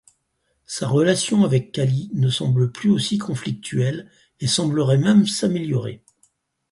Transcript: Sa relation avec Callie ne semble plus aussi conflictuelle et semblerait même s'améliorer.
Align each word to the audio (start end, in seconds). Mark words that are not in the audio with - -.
Sa 0.65 0.87
relation 0.87 1.43
avec 1.43 1.71
Callie 1.71 2.09
ne 2.15 2.27
semble 2.31 2.71
plus 2.71 2.89
aussi 2.89 3.19
conflictuelle 3.19 4.09
et 4.39 4.47
semblerait 4.47 4.97
même 4.97 5.27
s'améliorer. 5.27 6.01